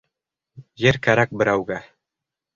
Ер 0.85 0.99
кәрәк 1.09 1.37
берәүгә. 1.43 1.79